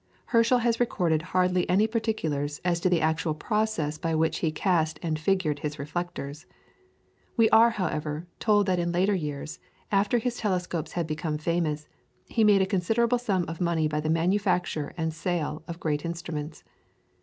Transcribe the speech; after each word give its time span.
Herschel 0.33 0.57
has 0.57 0.79
recorded 0.79 1.21
hardly 1.21 1.69
any 1.69 1.85
particulars 1.85 2.59
as 2.65 2.79
to 2.79 2.89
the 2.89 3.01
actual 3.01 3.35
process 3.35 3.99
by 3.99 4.15
which 4.15 4.39
he 4.39 4.51
cast 4.51 4.97
and 5.03 5.19
figured 5.19 5.59
his 5.59 5.77
reflectors. 5.77 6.47
We 7.37 7.51
are 7.51 7.69
however, 7.69 8.25
told 8.39 8.65
that 8.65 8.79
in 8.79 8.91
later 8.91 9.13
years, 9.13 9.59
after 9.91 10.17
his 10.17 10.37
telescopes 10.37 10.93
had 10.93 11.05
become 11.05 11.37
famous, 11.37 11.87
he 12.25 12.43
made 12.43 12.63
a 12.63 12.65
considerable 12.65 13.19
sum 13.19 13.45
of 13.47 13.61
money 13.61 13.87
by 13.87 13.99
the 13.99 14.09
manufacture 14.09 14.91
and 14.97 15.13
sale 15.13 15.61
of 15.67 15.79
great 15.79 16.03
instruments. 16.03 16.63